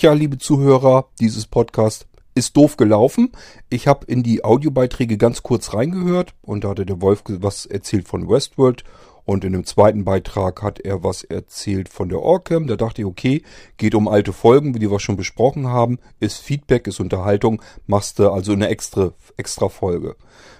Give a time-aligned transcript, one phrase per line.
[0.00, 3.32] Tja, liebe Zuhörer dieses Podcast ist doof gelaufen.
[3.68, 8.08] Ich habe in die Audiobeiträge ganz kurz reingehört und da hatte der Wolf was erzählt
[8.08, 8.82] von Westworld
[9.24, 12.66] und in dem zweiten Beitrag hat er was erzählt von der Orcam.
[12.66, 13.42] Da dachte ich, okay,
[13.76, 15.98] geht um alte Folgen, wie die wir schon besprochen haben.
[16.18, 20.16] Ist Feedback, ist Unterhaltung, machst du also eine extra, extra Folge.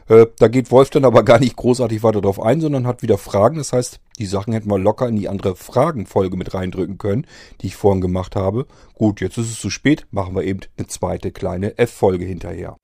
[0.08, 3.18] Äh, da geht Wolf dann aber gar nicht großartig weiter drauf ein, sondern hat wieder
[3.18, 3.58] Fragen.
[3.58, 7.26] Das heißt, die Sachen hätten wir locker in die andere Fragenfolge mit reindrücken können,
[7.60, 8.66] die ich vorhin gemacht habe.
[8.94, 12.76] Gut, jetzt ist es zu spät, machen wir eben eine zweite kleine F-Folge hinterher.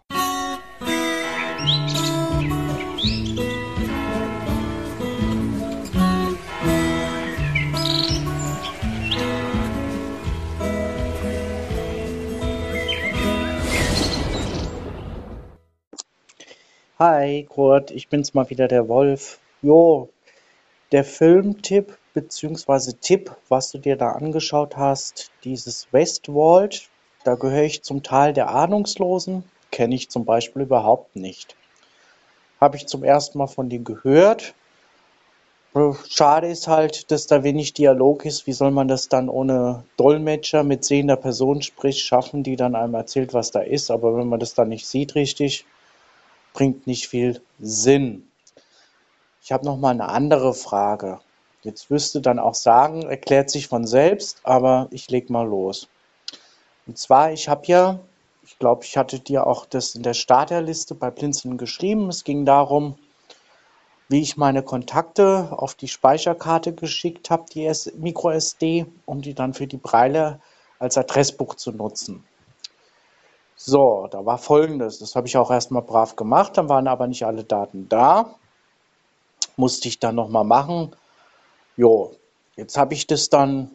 [16.98, 19.38] Hi Kurt, ich bin's mal wieder, der Wolf.
[19.60, 20.08] Jo,
[20.92, 26.88] der Filmtipp beziehungsweise Tipp, was du dir da angeschaut hast, dieses Westworld,
[27.22, 31.54] da gehöre ich zum Teil der Ahnungslosen, kenne ich zum Beispiel überhaupt nicht.
[32.62, 34.54] Habe ich zum ersten Mal von dir gehört.
[36.08, 38.46] Schade ist halt, dass da wenig Dialog ist.
[38.46, 42.94] Wie soll man das dann ohne Dolmetscher mit sehender Person sprich schaffen, die dann einem
[42.94, 43.90] erzählt, was da ist.
[43.90, 45.66] Aber wenn man das dann nicht sieht richtig,
[46.56, 48.26] bringt nicht viel Sinn.
[49.42, 51.20] Ich habe noch mal eine andere Frage.
[51.62, 55.86] Jetzt du dann auch sagen, erklärt sich von selbst, aber ich leg mal los.
[56.86, 57.98] Und zwar, ich habe ja,
[58.42, 62.08] ich glaube, ich hatte dir auch das in der Starterliste bei Blinzeln geschrieben.
[62.08, 62.96] Es ging darum,
[64.08, 69.66] wie ich meine Kontakte auf die Speicherkarte geschickt habe, die MicroSD, um die dann für
[69.66, 70.40] die Breile
[70.78, 72.24] als Adressbuch zu nutzen.
[73.56, 77.24] So, da war folgendes, das habe ich auch erstmal brav gemacht, dann waren aber nicht
[77.24, 78.34] alle Daten da.
[79.56, 80.94] Musste ich dann nochmal machen.
[81.76, 82.14] Jo,
[82.56, 83.70] jetzt habe ich das dann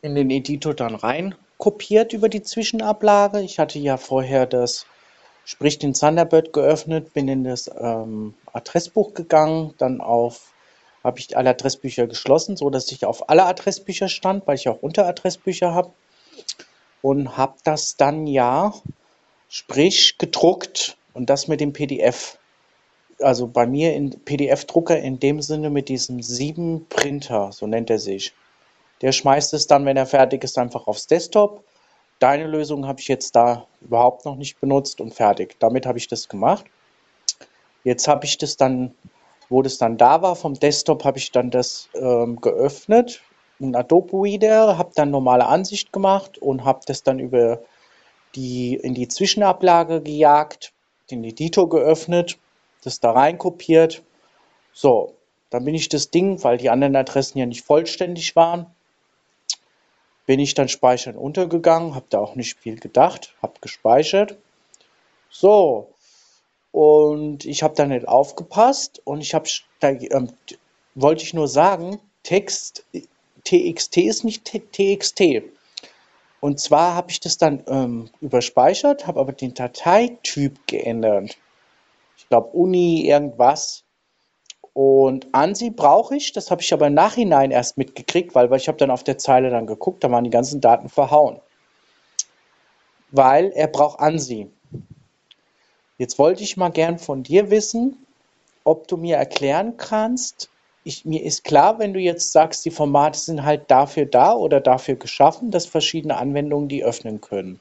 [0.00, 3.40] in den Editor dann rein kopiert über die Zwischenablage.
[3.40, 4.86] Ich hatte ja vorher das,
[5.44, 10.52] sprich den Thunderbird geöffnet, bin in das ähm, Adressbuch gegangen, dann auf,
[11.04, 14.82] habe ich alle Adressbücher geschlossen, so dass ich auf alle Adressbücher stand, weil ich auch
[14.82, 15.90] Unteradressbücher habe
[17.02, 18.72] und habe das dann ja
[19.48, 22.38] sprich gedruckt und das mit dem PDF.
[23.20, 27.98] Also bei mir in PDF-Drucker in dem Sinne mit diesem sieben Printer, so nennt er
[27.98, 28.32] sich.
[29.00, 31.64] Der schmeißt es dann, wenn er fertig ist, einfach aufs Desktop.
[32.20, 35.56] Deine Lösung habe ich jetzt da überhaupt noch nicht benutzt und fertig.
[35.58, 36.64] Damit habe ich das gemacht.
[37.84, 38.94] Jetzt habe ich das dann,
[39.48, 43.22] wo das dann da war vom Desktop, habe ich dann das ähm, geöffnet,
[43.60, 47.60] ein Adobe Reader, habe dann normale Ansicht gemacht und habe das dann über
[48.34, 50.72] die in die Zwischenablage gejagt,
[51.10, 52.38] den Editor geöffnet,
[52.84, 54.02] das da rein kopiert.
[54.72, 55.14] So,
[55.50, 58.66] dann bin ich das Ding, weil die anderen Adressen ja nicht vollständig waren,
[60.26, 64.36] bin ich dann speichern untergegangen, habe da auch nicht viel gedacht, habe gespeichert.
[65.30, 65.88] So,
[66.70, 69.48] und ich habe da nicht aufgepasst und ich habe,
[69.80, 70.26] äh,
[70.94, 72.84] wollte ich nur sagen, Text,
[73.44, 75.42] TXT ist nicht TXT.
[76.40, 81.36] Und zwar habe ich das dann ähm, überspeichert, habe aber den Dateityp geändert.
[82.16, 83.84] Ich glaube Uni irgendwas.
[84.72, 88.68] Und ANSI brauche ich, das habe ich aber im Nachhinein erst mitgekriegt, weil, weil ich
[88.68, 91.40] habe dann auf der Zeile dann geguckt, da waren die ganzen Daten verhauen.
[93.10, 94.48] Weil er braucht ANSI.
[95.96, 98.06] Jetzt wollte ich mal gern von dir wissen,
[98.62, 100.48] ob du mir erklären kannst,
[100.88, 104.58] ich, mir ist klar, wenn du jetzt sagst, die Formate sind halt dafür da oder
[104.58, 107.60] dafür geschaffen, dass verschiedene Anwendungen die öffnen können.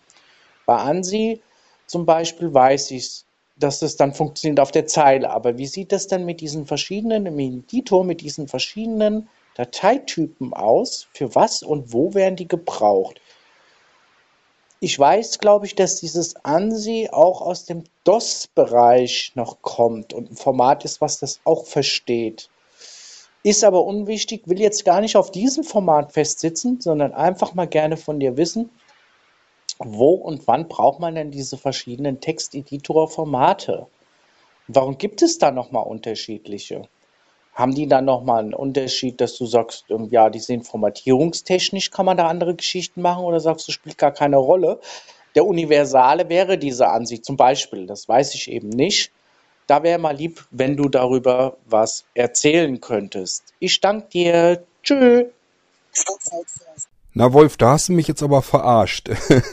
[0.65, 1.41] Bei ANSI
[1.87, 3.23] zum Beispiel weiß ich,
[3.57, 5.29] dass das dann funktioniert auf der Zeile.
[5.29, 11.07] Aber wie sieht das denn mit diesen verschiedenen, im Editor, mit diesen verschiedenen Dateitypen aus?
[11.11, 13.19] Für was und wo werden die gebraucht?
[14.79, 20.37] Ich weiß, glaube ich, dass dieses ANSI auch aus dem DOS-Bereich noch kommt und ein
[20.37, 22.49] Format ist, was das auch versteht.
[23.47, 27.95] Ist aber unwichtig, will jetzt gar nicht auf diesem Format festsitzen, sondern einfach mal gerne
[27.95, 28.69] von dir wissen,
[29.79, 33.87] wo und wann braucht man denn diese verschiedenen Texteditor-Formate?
[34.67, 36.89] Warum gibt es da nochmal unterschiedliche?
[37.53, 42.05] Haben die dann nochmal einen Unterschied, dass du sagst, ähm, ja, die sind formatierungstechnisch, kann
[42.05, 44.81] man da andere Geschichten machen oder sagst du, spielt gar keine Rolle?
[45.35, 49.13] Der Universale wäre diese Ansicht zum Beispiel, das weiß ich eben nicht.
[49.67, 53.43] Da wäre mal lieb, wenn du darüber was erzählen könntest.
[53.59, 54.63] Ich danke dir.
[54.81, 55.25] Tschö.
[57.13, 59.09] Na Wolf, da hast du mich jetzt aber verarscht.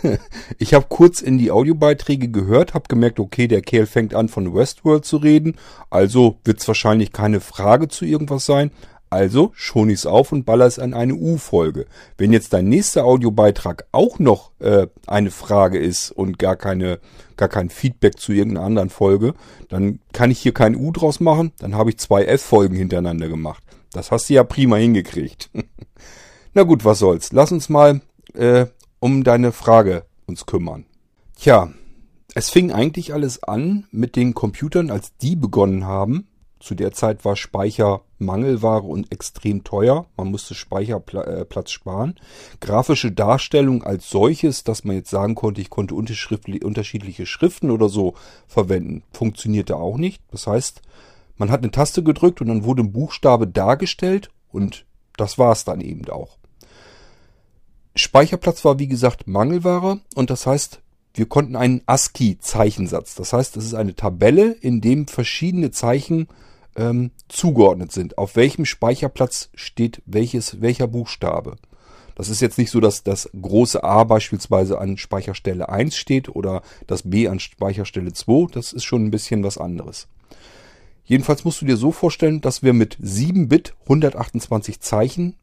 [0.59, 4.55] ich habe kurz in die Audiobeiträge gehört, habe gemerkt, okay, der Kerl fängt an von
[4.55, 5.57] Westworld zu reden,
[5.89, 8.71] also wird es wahrscheinlich keine Frage zu irgendwas sein,
[9.15, 11.87] Also schon ich's auf und baller es an eine U-Folge.
[12.19, 16.99] Wenn jetzt dein nächster Audiobeitrag auch noch äh, eine Frage ist und gar keine,
[17.37, 19.35] gar kein Feedback zu irgendeiner anderen Folge,
[19.69, 21.53] dann kann ich hier kein U draus machen.
[21.61, 23.63] Dann habe ich zwei F-Folgen hintereinander gemacht.
[23.93, 25.49] Das hast du ja prima hingekriegt.
[26.55, 27.31] Na gut, was soll's.
[27.31, 28.01] Lass uns mal
[28.35, 28.67] äh,
[28.99, 30.87] um deine Frage uns kümmern.
[31.39, 31.73] Tja,
[32.35, 36.27] es fing eigentlich alles an mit den Computern, als die begonnen haben,
[36.65, 40.07] zu der Zeit war Speicher Mangelware und extrem teuer.
[40.17, 42.15] Man musste Speicherplatz sparen.
[42.61, 48.15] Grafische Darstellung als solches, dass man jetzt sagen konnte, ich konnte unterschiedliche Schriften oder so
[48.47, 50.23] verwenden, funktionierte auch nicht.
[50.31, 50.81] Das heißt,
[51.37, 54.87] man hat eine Taste gedrückt und dann wurde ein Buchstabe dargestellt und
[55.19, 56.39] das war es dann eben auch.
[57.95, 60.81] Speicherplatz war wie gesagt Mangelware und das heißt,
[61.13, 63.15] wir konnten einen ASCII-Zeichensatz.
[63.15, 66.27] Das heißt, es ist eine Tabelle, in dem verschiedene Zeichen
[66.77, 68.19] ähm, zugeordnet sind.
[68.19, 71.57] Auf welchem Speicherplatz steht welches, welcher Buchstabe.
[72.15, 76.63] Das ist jetzt nicht so, dass das große A beispielsweise an Speicherstelle 1 steht oder
[76.87, 78.53] das B an Speicherstelle 2.
[78.53, 80.07] Das ist schon ein bisschen was anderes.
[81.05, 85.37] Jedenfalls musst du dir so vorstellen, dass wir mit 7 Bit 128 Zeichen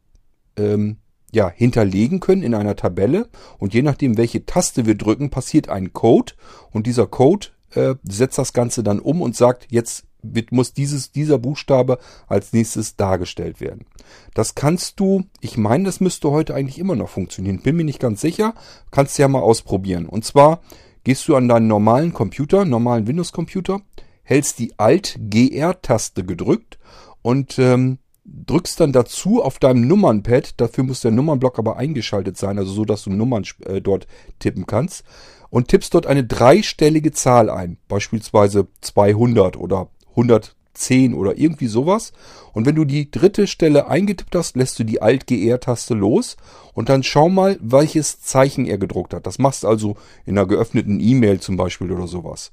[0.56, 0.96] ähm,
[1.30, 3.28] ja, hinterlegen können in einer Tabelle.
[3.58, 6.32] Und je nachdem, welche Taste wir drücken, passiert ein Code.
[6.70, 11.12] Und dieser Code äh, setzt das Ganze dann um und sagt, jetzt wird, muss dieses,
[11.12, 13.86] dieser Buchstabe als nächstes dargestellt werden.
[14.34, 17.62] Das kannst du, ich meine, das müsste heute eigentlich immer noch funktionieren.
[17.62, 18.54] Bin mir nicht ganz sicher.
[18.90, 20.06] Kannst du ja mal ausprobieren.
[20.06, 20.60] Und zwar
[21.04, 23.80] gehst du an deinen normalen Computer, normalen Windows-Computer,
[24.22, 26.78] hältst die Alt-GR-Taste gedrückt
[27.22, 32.58] und ähm, drückst dann dazu auf deinem Nummernpad, dafür muss der Nummernblock aber eingeschaltet sein,
[32.58, 34.06] also so, dass du Nummern äh, dort
[34.38, 35.04] tippen kannst
[35.50, 42.12] und tippst dort eine dreistellige Zahl ein, beispielsweise 200 oder 110 oder irgendwie sowas.
[42.52, 46.36] Und wenn du die dritte Stelle eingetippt hast, lässt du die Alt-GR-Taste los
[46.74, 49.26] und dann schau mal, welches Zeichen er gedruckt hat.
[49.26, 52.50] Das machst also in einer geöffneten E-Mail zum Beispiel oder sowas.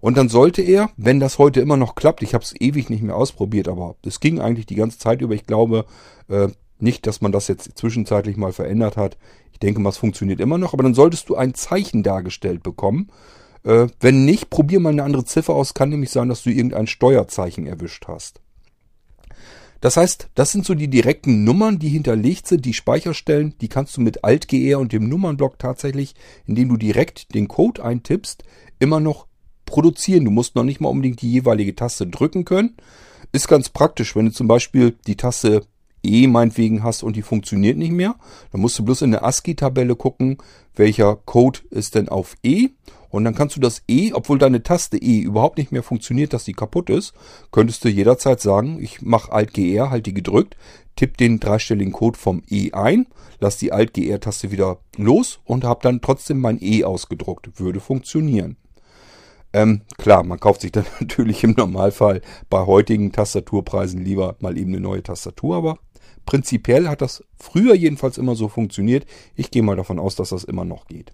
[0.00, 3.02] Und dann sollte er, wenn das heute immer noch klappt, ich habe es ewig nicht
[3.02, 5.34] mehr ausprobiert, aber es ging eigentlich die ganze Zeit über.
[5.34, 5.84] Ich glaube
[6.28, 6.48] äh,
[6.78, 9.18] nicht, dass man das jetzt zwischenzeitlich mal verändert hat.
[9.52, 13.10] Ich denke mal, es funktioniert immer noch, aber dann solltest du ein Zeichen dargestellt bekommen.
[13.64, 15.74] Äh, wenn nicht, probier mal eine andere Ziffer aus.
[15.74, 18.40] Kann nämlich sein, dass du irgendein Steuerzeichen erwischt hast.
[19.80, 23.96] Das heißt, das sind so die direkten Nummern, die hinterlegt sind, die Speicherstellen, die kannst
[23.96, 26.14] du mit Alt-GR und dem Nummernblock tatsächlich,
[26.46, 28.44] indem du direkt den Code eintippst,
[28.78, 29.26] immer noch
[29.64, 30.26] produzieren.
[30.26, 32.76] Du musst noch nicht mal unbedingt die jeweilige Taste drücken können.
[33.32, 35.62] Ist ganz praktisch, wenn du zum Beispiel die Taste
[36.02, 38.16] E meinetwegen hast und die funktioniert nicht mehr.
[38.52, 40.38] Dann musst du bloß in der ASCII-Tabelle gucken,
[40.74, 42.68] welcher Code ist denn auf E.
[43.10, 46.44] Und dann kannst du das E, obwohl deine Taste E überhaupt nicht mehr funktioniert, dass
[46.44, 47.12] die kaputt ist,
[47.50, 50.56] könntest du jederzeit sagen, ich mache Alt-GR, halt die gedrückt,
[50.94, 53.06] tipp den dreistelligen Code vom E ein,
[53.40, 57.58] lass die Alt-GR-Taste wieder los und habe dann trotzdem mein E ausgedruckt.
[57.58, 58.56] Würde funktionieren.
[59.52, 64.72] Ähm, klar, man kauft sich dann natürlich im Normalfall bei heutigen Tastaturpreisen lieber mal eben
[64.72, 65.78] eine neue Tastatur, aber
[66.26, 69.06] prinzipiell hat das früher jedenfalls immer so funktioniert.
[69.36, 71.12] Ich gehe mal davon aus, dass das immer noch geht.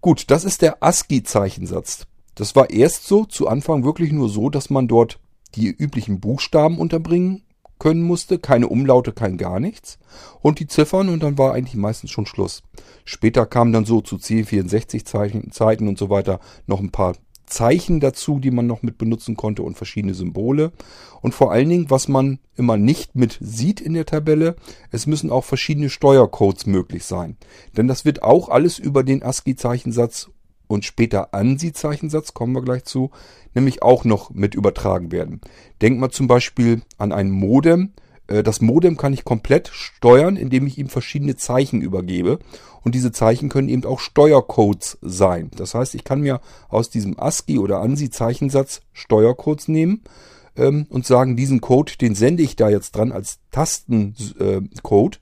[0.00, 2.06] Gut, das ist der ASCII-Zeichensatz.
[2.34, 5.20] Das war erst so, zu Anfang wirklich nur so, dass man dort
[5.54, 7.42] die üblichen Buchstaben unterbringen
[7.78, 9.98] können musste, keine Umlaute, kein gar nichts
[10.40, 12.62] und die Ziffern und dann war eigentlich meistens schon Schluss.
[13.04, 17.14] Später kamen dann so zu C64 Zeiten und so weiter noch ein paar
[17.52, 20.72] Zeichen dazu, die man noch mit benutzen konnte und verschiedene Symbole.
[21.20, 24.56] Und vor allen Dingen, was man immer nicht mit sieht in der Tabelle,
[24.90, 27.36] es müssen auch verschiedene Steuercodes möglich sein.
[27.76, 30.30] Denn das wird auch alles über den ASCII-Zeichensatz
[30.72, 33.10] und später ANSI-Zeichensatz, kommen wir gleich zu,
[33.54, 35.42] nämlich auch noch mit übertragen werden.
[35.82, 37.92] Denkt mal zum Beispiel an ein Modem.
[38.32, 42.38] Äh, das Modem kann ich komplett steuern, indem ich ihm verschiedene Zeichen übergebe.
[42.82, 45.50] Und diese Zeichen können eben auch Steuercodes sein.
[45.56, 50.02] Das heißt, ich kann mir aus diesem ASCII oder ANSI-Zeichensatz Steuercodes nehmen
[50.56, 55.16] ähm, und sagen, diesen Code, den sende ich da jetzt dran als Tastencode.
[55.16, 55.18] Äh,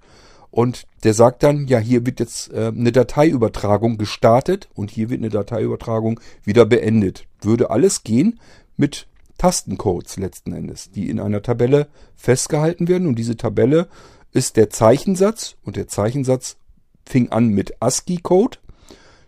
[0.52, 5.21] und der sagt dann, ja, hier wird jetzt äh, eine Dateiübertragung gestartet und hier wird
[5.21, 7.26] eine Dateiübertragung wieder beendet.
[7.40, 8.40] Würde alles gehen
[8.76, 9.07] mit
[9.40, 13.09] Tastencodes letzten Endes, die in einer Tabelle festgehalten werden.
[13.09, 13.88] Und diese Tabelle
[14.32, 16.59] ist der Zeichensatz und der Zeichensatz
[17.06, 18.59] fing an mit ASCII-Code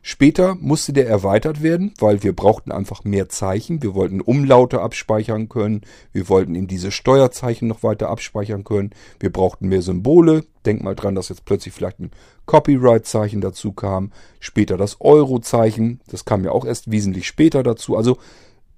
[0.05, 3.85] Später musste der erweitert werden, weil wir brauchten einfach mehr Zeichen.
[3.85, 5.83] Wir wollten Umlaute abspeichern können.
[6.13, 8.91] Wir wollten eben diese Steuerzeichen noch weiter abspeichern können.
[9.21, 10.45] Wir brauchten mehr Symbole.
[10.67, 12.11] Denk mal dran, dass jetzt plötzlich vielleicht ein
[12.47, 14.11] Copyright-Zeichen dazu kam.
[14.41, 16.01] Später das Euro-Zeichen.
[16.09, 17.97] Das kam ja auch erst wesentlich später dazu.
[17.97, 18.19] Also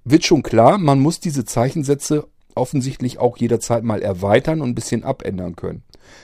[0.05, 5.03] wird schon klar, man muss diese Zeichensätze offensichtlich auch jederzeit mal erweitern und ein bisschen
[5.03, 5.83] abändern können.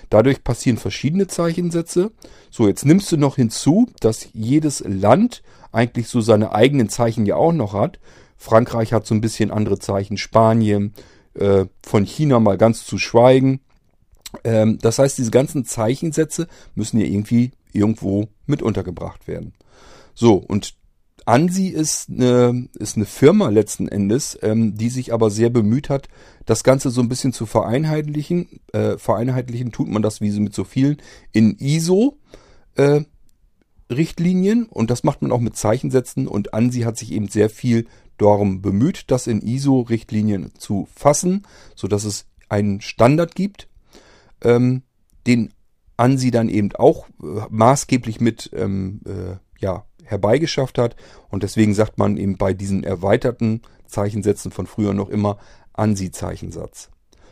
[0.09, 2.11] Dadurch passieren verschiedene Zeichensätze.
[2.49, 7.35] So, jetzt nimmst du noch hinzu, dass jedes Land eigentlich so seine eigenen Zeichen ja
[7.35, 7.99] auch noch hat.
[8.37, 10.93] Frankreich hat so ein bisschen andere Zeichen, Spanien,
[11.33, 13.61] äh, von China mal ganz zu schweigen.
[14.43, 19.53] Ähm, das heißt, diese ganzen Zeichensätze müssen ja irgendwie irgendwo mit untergebracht werden.
[20.13, 20.75] So, und
[21.31, 26.09] ANSI ist eine, ist eine Firma letzten Endes, ähm, die sich aber sehr bemüht hat,
[26.45, 28.59] das Ganze so ein bisschen zu vereinheitlichen.
[28.73, 30.97] Äh, vereinheitlichen tut man das, wie so mit so vielen,
[31.31, 32.17] in ISO.
[32.75, 33.05] Äh,
[33.89, 37.87] Richtlinien und das macht man auch mit Zeichensätzen und ANSI hat sich eben sehr viel
[38.17, 41.43] darum bemüht, das in ISO-Richtlinien zu fassen,
[41.75, 43.69] so dass es einen Standard gibt,
[44.43, 44.83] ähm,
[45.27, 45.53] den
[45.95, 50.95] ANSI dann eben auch äh, maßgeblich mit ähm, äh, ja, herbeigeschafft hat.
[51.29, 55.37] Und deswegen sagt man eben bei diesen erweiterten Zeichensätzen von früher noch immer
[55.73, 56.89] ANSI-Zeichensatz.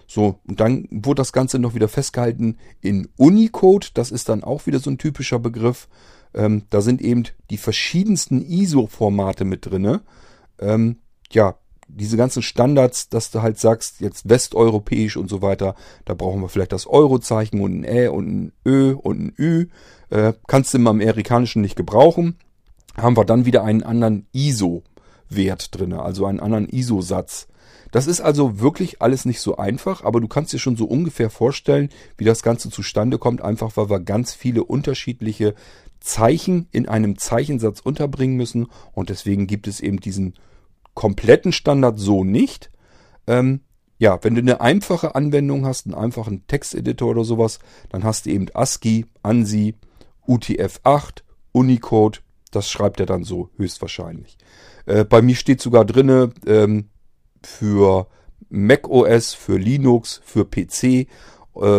[0.07, 3.89] So, und dann wurde das Ganze noch wieder festgehalten in Unicode.
[3.93, 5.87] Das ist dann auch wieder so ein typischer Begriff.
[6.33, 10.01] Ähm, da sind eben die verschiedensten ISO-Formate mit drinne.
[10.59, 10.97] Ähm,
[11.31, 11.55] ja,
[11.87, 16.49] diese ganzen Standards, dass du halt sagst, jetzt westeuropäisch und so weiter, da brauchen wir
[16.49, 19.67] vielleicht das Euro-Zeichen und ein Ä und ein Ö und ein Ü.
[20.09, 22.37] Äh, kannst du im Amerikanischen nicht gebrauchen
[23.01, 27.47] haben wir dann wieder einen anderen ISO-Wert drinne, also einen anderen ISO-Satz.
[27.91, 31.29] Das ist also wirklich alles nicht so einfach, aber du kannst dir schon so ungefähr
[31.29, 35.55] vorstellen, wie das Ganze zustande kommt, einfach weil wir ganz viele unterschiedliche
[35.99, 40.35] Zeichen in einem Zeichensatz unterbringen müssen und deswegen gibt es eben diesen
[40.93, 42.69] kompletten Standard so nicht.
[43.27, 43.61] Ähm,
[43.97, 48.29] ja, wenn du eine einfache Anwendung hast, einen einfachen Texteditor oder sowas, dann hast du
[48.29, 49.75] eben ASCII, ANSI,
[50.27, 52.19] UTF-8, Unicode,
[52.51, 54.37] das schreibt er dann so höchstwahrscheinlich.
[54.85, 56.89] Äh, bei mir steht sogar drinne ähm,
[57.43, 58.07] für
[58.49, 61.07] Mac OS, für Linux, für PC, äh,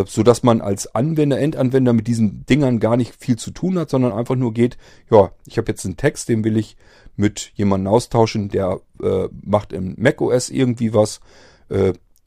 [0.07, 3.91] so dass man als Anwender, Endanwender mit diesen Dingern gar nicht viel zu tun hat,
[3.91, 4.77] sondern einfach nur geht,
[5.11, 6.77] ja, ich habe jetzt einen Text, den will ich
[7.17, 11.21] mit jemandem austauschen, der äh, macht im Mac OS irgendwie was.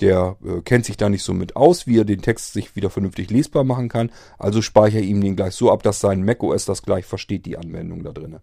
[0.02, 2.90] Der äh, kennt sich da nicht so mit aus, wie er den Text sich wieder
[2.90, 4.12] vernünftig lesbar machen kann.
[4.38, 8.04] Also speichere ihm den gleich so ab, dass sein macOS das gleich versteht, die Anwendung
[8.04, 8.38] da drin.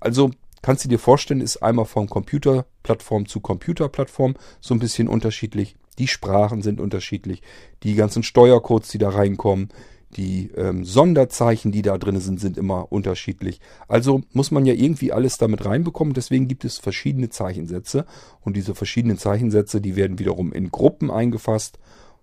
[0.00, 0.30] Also
[0.62, 5.76] kannst du dir vorstellen, ist einmal von Computerplattform zu Computerplattform so ein bisschen unterschiedlich.
[5.98, 7.42] Die Sprachen sind unterschiedlich.
[7.82, 9.68] Die ganzen Steuercodes, die da reinkommen,
[10.16, 13.60] die ähm, Sonderzeichen, die da drin sind, sind immer unterschiedlich.
[13.88, 16.14] Also muss man ja irgendwie alles damit reinbekommen.
[16.14, 18.06] Deswegen gibt es verschiedene Zeichensätze.
[18.40, 21.78] Und diese verschiedenen Zeichensätze, die werden wiederum in Gruppen eingefasst.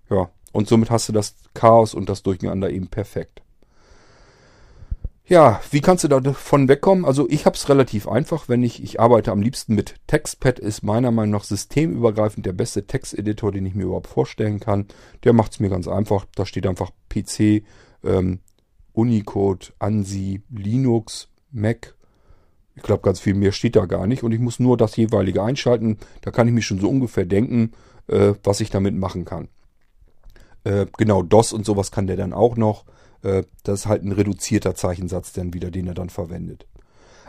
[0.10, 3.42] Ja, und somit hast du das Chaos und das Durcheinander eben perfekt.
[5.27, 7.03] Ja, wie kannst du davon wegkommen?
[7.03, 10.84] Also ich habe es relativ einfach, wenn ich, ich arbeite am liebsten mit Textpad, ist
[10.84, 14.86] meiner Meinung nach systemübergreifend der beste Texteditor, den ich mir überhaupt vorstellen kann.
[15.24, 16.25] Der macht es mir ganz einfach.
[16.36, 17.63] Da steht einfach PC,
[18.03, 18.39] ähm,
[18.94, 21.96] Unicode, ANSI, Linux, Mac.
[22.75, 24.22] Ich glaube, ganz viel mehr steht da gar nicht.
[24.22, 25.98] Und ich muss nur das jeweilige einschalten.
[26.22, 27.72] Da kann ich mich schon so ungefähr denken,
[28.08, 29.48] äh, was ich damit machen kann.
[30.65, 32.86] Äh, genau, DOS und sowas kann der dann auch noch.
[33.25, 36.67] Äh, das ist halt ein reduzierter Zeichensatz dann wieder, den er dann verwendet.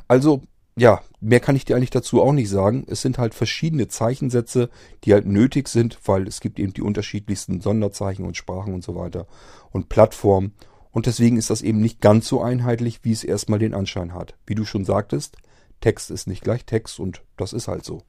[0.08, 0.42] Also,
[0.78, 2.84] ja, mehr kann ich dir eigentlich dazu auch nicht sagen.
[2.86, 4.68] Es sind halt verschiedene Zeichensätze,
[5.04, 8.94] die halt nötig sind, weil es gibt eben die unterschiedlichsten Sonderzeichen und Sprachen und so
[8.94, 9.26] weiter
[9.70, 10.52] und Plattformen.
[10.90, 14.34] Und deswegen ist das eben nicht ganz so einheitlich, wie es erstmal den Anschein hat.
[14.46, 15.36] Wie du schon sagtest,
[15.80, 18.02] Text ist nicht gleich Text und das ist halt so.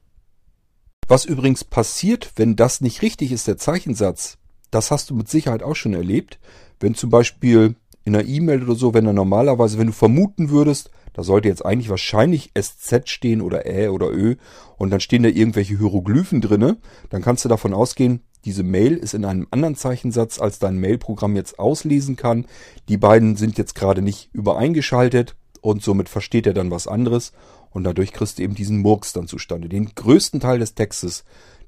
[1.06, 4.36] Was übrigens passiert, wenn das nicht richtig ist, der Zeichensatz,
[4.70, 6.38] das hast du mit Sicherheit auch schon erlebt.
[6.80, 10.90] Wenn zum Beispiel in einer E-Mail oder so, wenn da normalerweise, wenn du vermuten würdest,
[11.12, 14.36] da sollte jetzt eigentlich wahrscheinlich SZ stehen oder Ä oder Ö
[14.76, 16.76] und dann stehen da irgendwelche Hieroglyphen drinne,
[17.10, 21.34] dann kannst du davon ausgehen, diese Mail ist in einem anderen Zeichensatz, als dein Mailprogramm
[21.34, 22.46] jetzt auslesen kann.
[22.88, 27.32] Die beiden sind jetzt gerade nicht übereingeschaltet und somit versteht er dann was anderes
[27.70, 29.68] und dadurch kriegst du eben diesen Murks dann zustande.
[29.68, 31.24] Den größten Teil des Textes,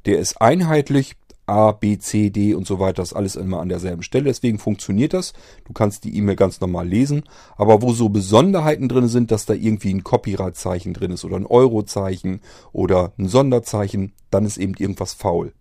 [0.06, 1.16] der ist einheitlich,
[1.50, 4.24] A, B, C, D und so weiter ist alles immer an derselben Stelle.
[4.24, 5.32] Deswegen funktioniert das.
[5.64, 7.24] Du kannst die E-Mail ganz normal lesen.
[7.56, 11.46] Aber wo so Besonderheiten drin sind, dass da irgendwie ein Copyright-Zeichen drin ist oder ein
[11.46, 12.40] Euro-Zeichen
[12.72, 15.52] oder ein Sonderzeichen, dann ist eben irgendwas faul.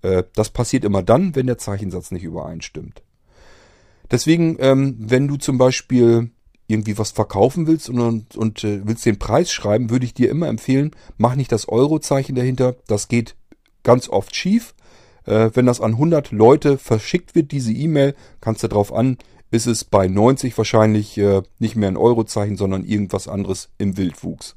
[0.00, 3.02] Äh, das passiert immer dann, wenn der Zeichensatz nicht übereinstimmt.
[4.10, 6.30] Deswegen, ähm, wenn du zum Beispiel
[6.66, 10.30] irgendwie was verkaufen willst und, und, und äh, willst den Preis schreiben, würde ich dir
[10.30, 12.76] immer empfehlen, mach nicht das Euro-Zeichen dahinter.
[12.86, 13.36] Das geht
[13.82, 14.73] ganz oft schief.
[15.26, 19.18] Äh, wenn das an 100 Leute verschickt wird, diese E-Mail, kannst du drauf an,
[19.50, 24.54] ist es bei 90 wahrscheinlich äh, nicht mehr ein Eurozeichen, sondern irgendwas anderes im Wildwuchs.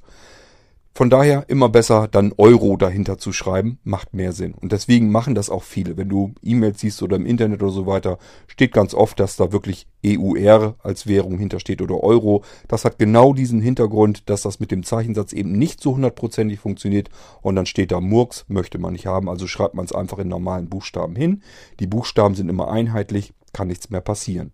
[0.97, 4.55] Von daher immer besser dann Euro dahinter zu schreiben, macht mehr Sinn.
[4.55, 5.95] Und deswegen machen das auch viele.
[5.95, 9.51] Wenn du E-Mails siehst oder im Internet oder so weiter, steht ganz oft, dass da
[9.51, 12.43] wirklich EUR als Währung hintersteht oder Euro.
[12.67, 17.11] Das hat genau diesen Hintergrund, dass das mit dem Zeichensatz eben nicht so hundertprozentig funktioniert.
[17.43, 20.29] Und dann steht da Murks, möchte man nicht haben, also schreibt man es einfach in
[20.29, 21.43] normalen Buchstaben hin.
[21.79, 24.51] Die Buchstaben sind immer einheitlich, kann nichts mehr passieren.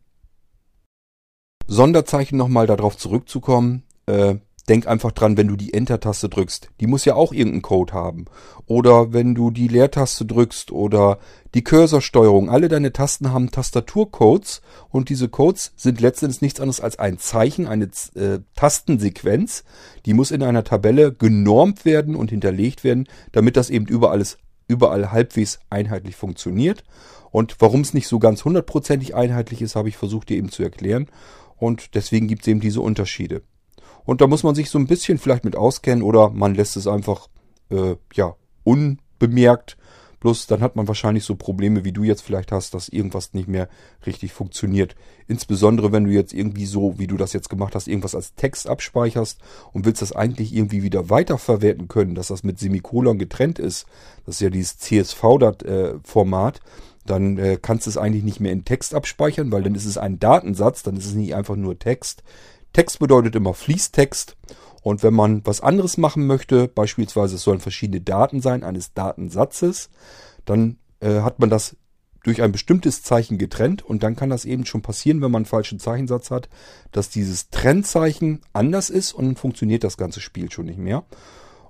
[1.67, 3.83] Sonderzeichen nochmal darauf zurückzukommen.
[4.07, 4.39] Äh,
[4.69, 6.69] denk einfach dran, wenn du die Enter-Taste drückst.
[6.79, 8.25] Die muss ja auch irgendeinen Code haben.
[8.65, 11.19] Oder wenn du die Leertaste drückst oder
[11.53, 12.49] die Cursorsteuerung.
[12.49, 17.67] Alle deine Tasten haben Tastaturcodes und diese Codes sind letztendlich nichts anderes als ein Zeichen,
[17.67, 19.63] eine äh, Tastensequenz.
[20.05, 24.37] Die muss in einer Tabelle genormt werden und hinterlegt werden, damit das eben überall, ist,
[24.67, 26.83] überall halbwegs einheitlich funktioniert.
[27.31, 30.63] Und warum es nicht so ganz hundertprozentig einheitlich ist, habe ich versucht dir eben zu
[30.63, 31.07] erklären.
[31.57, 33.41] Und deswegen gibt es eben diese Unterschiede.
[34.05, 36.87] Und da muss man sich so ein bisschen vielleicht mit auskennen oder man lässt es
[36.87, 37.29] einfach
[37.69, 39.77] äh, ja unbemerkt.
[40.19, 43.49] Bloß dann hat man wahrscheinlich so Probleme, wie du jetzt vielleicht hast, dass irgendwas nicht
[43.49, 43.67] mehr
[44.05, 44.95] richtig funktioniert.
[45.27, 48.69] Insbesondere wenn du jetzt irgendwie so, wie du das jetzt gemacht hast, irgendwas als Text
[48.69, 49.41] abspeicherst
[49.73, 53.85] und willst das eigentlich irgendwie wieder weiterverwerten können, dass das mit Semikolon getrennt ist.
[54.25, 56.57] Das ist ja dieses CSV-Format.
[56.57, 56.61] Äh,
[57.05, 59.97] dann äh, kannst du es eigentlich nicht mehr in Text abspeichern, weil dann ist es
[59.97, 62.23] ein Datensatz, dann ist es nicht einfach nur Text.
[62.73, 64.35] Text bedeutet immer Fließtext.
[64.81, 69.89] Und wenn man was anderes machen möchte, beispielsweise es sollen verschiedene Daten sein eines Datensatzes,
[70.43, 71.77] dann äh, hat man das
[72.23, 75.45] durch ein bestimmtes Zeichen getrennt und dann kann das eben schon passieren, wenn man einen
[75.45, 76.49] falschen Zeichensatz hat,
[76.91, 81.03] dass dieses Trennzeichen anders ist und dann funktioniert das ganze Spiel schon nicht mehr.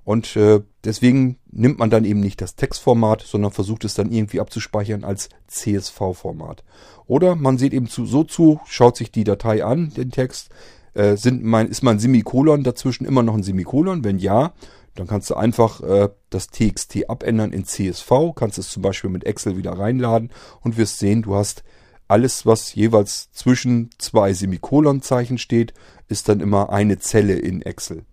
[0.04, 4.40] Und äh, deswegen nimmt man dann eben nicht das Textformat, sondern versucht es dann irgendwie
[4.40, 6.62] abzuspeichern als CSV-Format.
[7.06, 10.50] Oder man sieht eben zu, so zu, schaut sich die Datei an, den Text,
[10.94, 14.04] äh, sind mein, ist mein Semikolon dazwischen immer noch ein Semikolon?
[14.04, 14.52] Wenn ja,
[14.94, 19.24] dann kannst du einfach äh, das TXT abändern in CSV, kannst es zum Beispiel mit
[19.24, 20.30] Excel wieder reinladen
[20.62, 21.64] und wirst sehen, du hast
[22.06, 25.74] alles, was jeweils zwischen zwei Semikolonzeichen steht,
[26.08, 28.04] ist dann immer eine Zelle in Excel.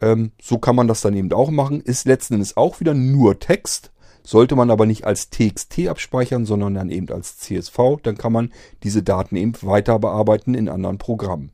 [0.00, 1.80] Ähm, so kann man das dann eben auch machen.
[1.80, 3.92] Ist letzten Endes auch wieder nur Text,
[4.22, 7.78] sollte man aber nicht als TXT abspeichern, sondern dann eben als CSV.
[8.02, 11.52] Dann kann man diese Daten eben weiter bearbeiten in anderen Programmen.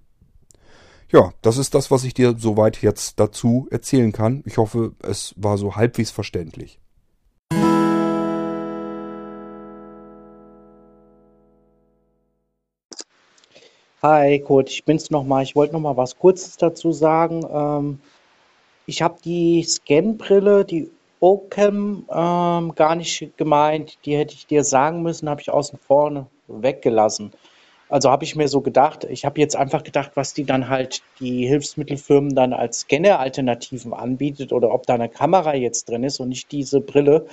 [1.14, 4.42] Ja, das ist das, was ich dir soweit jetzt dazu erzählen kann.
[4.46, 6.80] Ich hoffe, es war so halbwegs verständlich.
[14.02, 15.44] Hi Kurt, ich bin's nochmal.
[15.44, 17.46] Ich wollte nochmal was Kurzes dazu sagen.
[17.48, 18.00] Ähm,
[18.86, 23.98] ich habe die Scanbrille, die Ocam, ähm, gar nicht gemeint.
[24.04, 27.30] Die hätte ich dir sagen müssen, habe ich außen vorne weggelassen.
[27.88, 31.02] Also habe ich mir so gedacht, ich habe jetzt einfach gedacht, was die dann halt
[31.20, 36.30] die Hilfsmittelfirmen dann als Scanner-Alternativen anbietet oder ob da eine Kamera jetzt drin ist und
[36.30, 37.26] nicht diese Brille.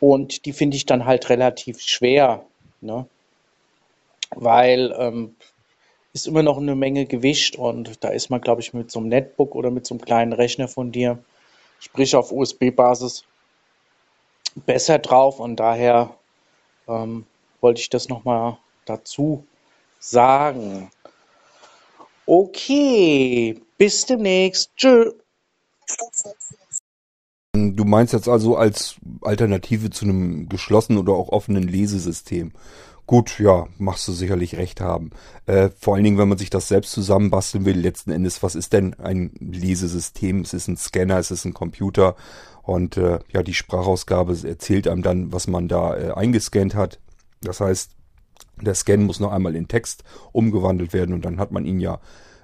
[0.00, 2.44] Und die finde ich dann halt relativ schwer,
[2.80, 3.06] ne?
[4.34, 5.36] weil ähm,
[6.12, 9.08] ist immer noch eine Menge Gewicht und da ist man, glaube ich, mit so einem
[9.08, 11.18] Netbook oder mit so einem kleinen Rechner von dir,
[11.78, 13.24] sprich auf USB-Basis,
[14.54, 16.14] besser drauf und daher
[16.88, 17.26] ähm,
[17.60, 18.56] wollte ich das nochmal
[18.86, 19.46] dazu
[20.00, 20.90] sagen.
[22.24, 24.70] Okay, bis demnächst.
[24.76, 25.12] Tschö.
[27.52, 32.52] Du meinst jetzt also als Alternative zu einem geschlossenen oder auch offenen Lesesystem.
[33.06, 35.10] Gut, ja, machst du sicherlich recht haben.
[35.46, 38.72] Äh, vor allen Dingen, wenn man sich das selbst zusammenbasteln will, letzten Endes, was ist
[38.72, 40.40] denn ein Lesesystem?
[40.40, 42.16] Es ist ein Scanner, es ist ein Computer
[42.64, 46.98] und äh, ja, die Sprachausgabe erzählt einem dann, was man da äh, eingescannt hat.
[47.40, 47.92] Das heißt,
[48.60, 52.00] der Scan muss noch einmal in Text umgewandelt werden und dann hat man ihn ja,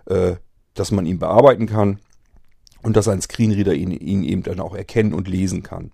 [0.06, 0.34] äh,
[0.74, 2.00] dass man ihn bearbeiten kann
[2.82, 5.92] und dass ein Screenreader ihn, ihn eben dann auch erkennen und lesen kann.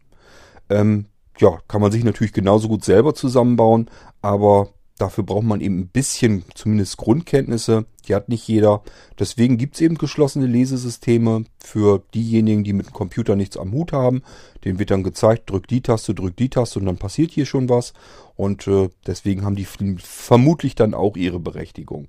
[0.69, 1.07] Ähm,
[1.39, 3.91] ja, kann man sich natürlich genauso gut selber zusammenbauen,
[4.23, 7.87] aber Dafür braucht man eben ein bisschen zumindest Grundkenntnisse.
[8.07, 8.83] Die hat nicht jeder.
[9.17, 13.93] Deswegen gibt es eben geschlossene Lesesysteme für diejenigen, die mit dem Computer nichts am Hut
[13.93, 14.23] haben.
[14.65, 17.69] Den wird dann gezeigt, drück die Taste, drück die Taste und dann passiert hier schon
[17.69, 17.93] was.
[18.35, 22.09] Und äh, deswegen haben die vermutlich dann auch ihre Berechtigung.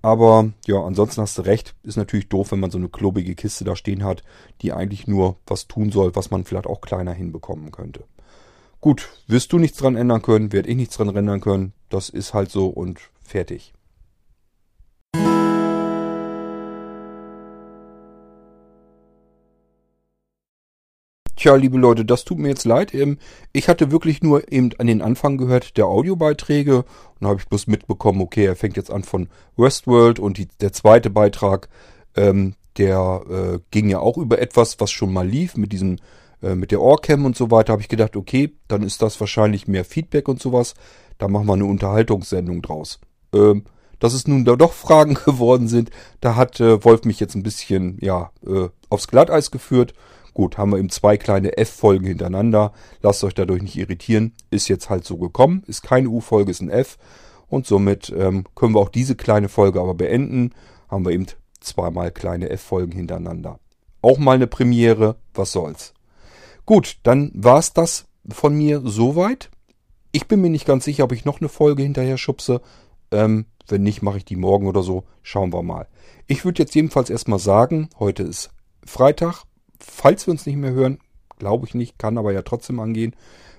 [0.00, 1.74] Aber ja, ansonsten hast du recht.
[1.82, 4.22] Ist natürlich doof, wenn man so eine klobige Kiste da stehen hat,
[4.62, 8.04] die eigentlich nur was tun soll, was man vielleicht auch kleiner hinbekommen könnte.
[8.86, 11.72] Gut, wirst du nichts dran ändern können, werde ich nichts dran ändern können.
[11.88, 13.74] Das ist halt so und fertig.
[21.34, 22.94] Tja, liebe Leute, das tut mir jetzt leid.
[22.94, 23.18] Ähm,
[23.52, 26.86] ich hatte wirklich nur eben an den Anfang gehört der Audiobeiträge und
[27.22, 30.72] da habe ich bloß mitbekommen, okay, er fängt jetzt an von Westworld und die, der
[30.72, 31.68] zweite Beitrag,
[32.14, 35.96] ähm, Der äh, ging ja auch über etwas, was schon mal lief, mit diesem,
[36.42, 37.72] äh, mit der Ohrcam und so weiter.
[37.72, 40.74] Habe ich gedacht, okay, dann ist das wahrscheinlich mehr Feedback und sowas.
[41.18, 43.00] Da machen wir eine Unterhaltungssendung draus.
[43.32, 43.64] Ähm,
[43.98, 47.42] dass es nun da doch Fragen geworden sind, da hat äh, Wolf mich jetzt ein
[47.42, 49.94] bisschen, ja, äh, aufs Glatteis geführt.
[50.34, 52.72] Gut, haben wir eben zwei kleine F-Folgen hintereinander.
[53.00, 54.34] Lasst euch dadurch nicht irritieren.
[54.50, 55.62] Ist jetzt halt so gekommen.
[55.66, 56.98] Ist keine U-Folge, ist ein F.
[57.48, 60.52] Und somit ähm, können wir auch diese kleine Folge aber beenden.
[60.90, 61.26] Haben wir eben
[61.60, 63.60] zweimal kleine F-Folgen hintereinander.
[64.02, 65.16] Auch mal eine Premiere.
[65.32, 65.95] Was soll's.
[66.66, 69.50] Gut, dann war's das von mir soweit.
[70.10, 72.60] Ich bin mir nicht ganz sicher, ob ich noch eine Folge hinterher schubse.
[73.12, 75.04] Ähm, wenn nicht, mache ich die morgen oder so.
[75.22, 75.86] Schauen wir mal.
[76.26, 78.50] Ich würde jetzt jedenfalls erstmal sagen, heute ist
[78.84, 79.44] Freitag,
[79.78, 80.98] falls wir uns nicht mehr hören,
[81.38, 83.14] glaube ich nicht, kann aber ja trotzdem angehen,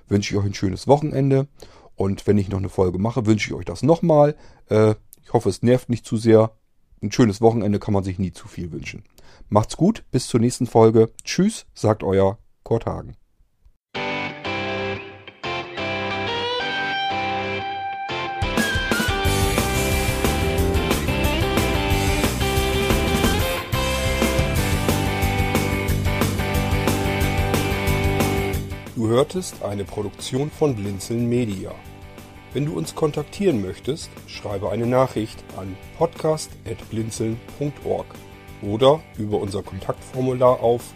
[0.10, 1.48] wünsche ich euch ein schönes Wochenende.
[1.96, 4.36] Und wenn ich noch eine Folge mache, wünsche ich euch das nochmal.
[4.70, 6.52] Äh, ich hoffe, es nervt nicht zu sehr.
[7.02, 9.04] Ein schönes Wochenende kann man sich nie zu viel wünschen.
[9.48, 11.10] Macht's gut, bis zur nächsten Folge.
[11.24, 13.16] Tschüss, sagt euer Kurt Hagen.
[28.96, 31.72] Du hörtest eine Produktion von Blinzeln Media.
[32.52, 38.08] Wenn du uns kontaktieren möchtest, schreibe eine Nachricht an podcast.blinzeln.org
[38.62, 40.94] oder über unser Kontaktformular auf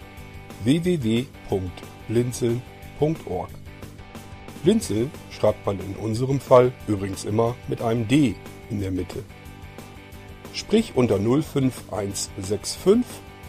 [0.63, 3.49] www.blinzeln.org.
[4.63, 8.35] Blinzeln schreibt man in unserem Fall übrigens immer mit einem D
[8.69, 9.23] in der Mitte.
[10.53, 12.77] Sprich unter 05165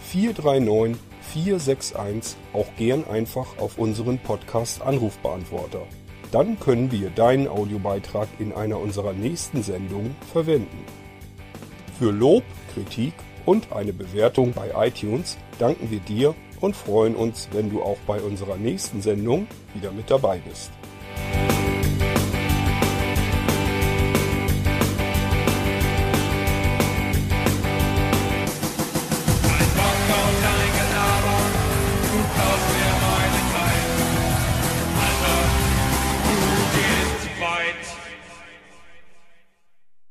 [0.03, 0.97] 439
[1.33, 5.87] 461 auch gern einfach auf unseren Podcast Anrufbeantworter.
[6.31, 10.85] Dann können wir deinen Audiobeitrag in einer unserer nächsten Sendungen verwenden.
[11.99, 13.13] Für Lob, Kritik
[13.45, 18.21] und eine Bewertung bei iTunes danken wir dir und freuen uns, wenn du auch bei
[18.21, 20.71] unserer nächsten Sendung wieder mit dabei bist.